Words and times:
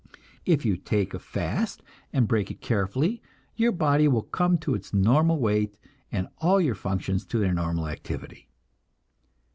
If 0.47 0.65
you 0.65 0.77
take 0.77 1.13
a 1.13 1.19
fast 1.19 1.83
and 2.11 2.27
break 2.27 2.49
it 2.49 2.59
carefully, 2.59 3.21
your 3.55 3.71
body 3.71 4.07
will 4.07 4.23
come 4.23 4.57
to 4.57 4.73
its 4.73 4.95
normal 4.95 5.37
weight, 5.37 5.77
and 6.11 6.27
all 6.39 6.59
your 6.59 6.73
functions 6.73 7.23
to 7.27 7.37
their 7.37 7.53
normal 7.53 7.87
activity. 7.87 8.49